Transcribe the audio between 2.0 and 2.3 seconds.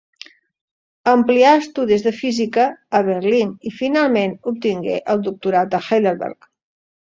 de